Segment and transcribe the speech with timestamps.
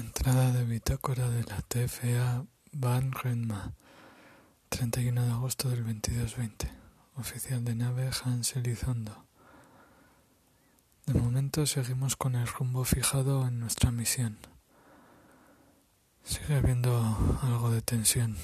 [0.00, 3.74] Entrada de bitácora de la TFA Van Renma,
[4.70, 6.70] 31 de agosto del 2220.
[7.16, 9.26] Oficial de nave Hans Elizondo.
[11.04, 14.38] De momento seguimos con el rumbo fijado en nuestra misión.
[16.24, 18.38] Sigue habiendo algo de tensión,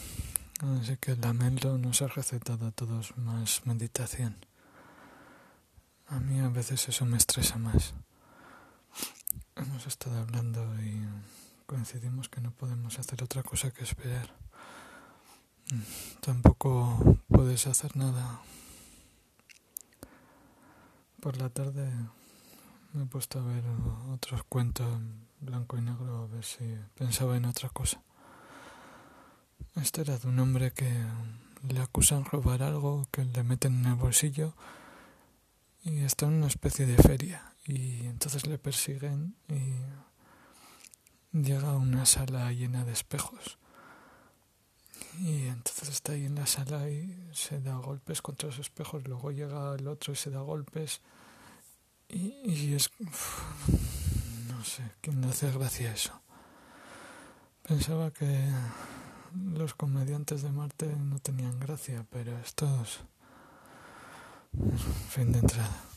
[0.60, 4.36] así que Lamelo nos ha recetado a todos más meditación.
[6.08, 7.94] A mí a veces eso me estresa más.
[9.54, 11.00] Hemos estado hablando y
[11.86, 14.28] coincidimos que no podemos hacer otra cosa que esperar.
[16.20, 18.40] Tampoco puedes hacer nada.
[21.20, 21.88] Por la tarde
[22.92, 23.62] me he puesto a ver
[24.10, 28.02] otros cuentos en blanco y negro a ver si pensaba en otra cosa.
[29.76, 30.92] Este era de un hombre que
[31.68, 34.56] le acusan robar algo, que le meten en el bolsillo
[35.84, 39.72] y está en una especie de feria y entonces le persiguen y
[41.44, 43.58] llega a una sala llena de espejos.
[45.18, 49.06] Y entonces está ahí en la sala y se da golpes contra los espejos.
[49.08, 51.00] Luego llega el otro y se da golpes.
[52.08, 52.90] Y, es.
[54.48, 56.20] no sé, ¿quién le hace gracia eso?
[57.62, 58.48] Pensaba que
[59.34, 63.00] los comediantes de Marte no tenían gracia, pero estos.
[65.10, 65.95] Fin de entrada.